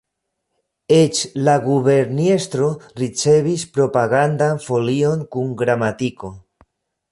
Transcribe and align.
Eĉ 0.99 1.19
la 1.47 1.53
guberniestro 1.65 2.71
ricevis 3.03 3.67
propagandan 3.77 4.65
folion 4.67 5.23
kun 5.37 5.55
gramatiko. 5.63 6.35